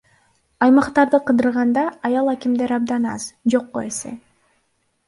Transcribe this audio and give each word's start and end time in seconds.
Аймактарды 0.65 1.19
кыдырганда 1.27 1.83
аял 2.05 2.27
акимдер 2.33 2.69
абдан 2.77 3.03
аз, 3.15 3.23
жокко 3.51 3.79
эсе. 3.91 4.11